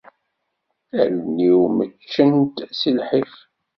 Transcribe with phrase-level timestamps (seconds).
[1.01, 3.33] Allen-iw meččent si lḥif.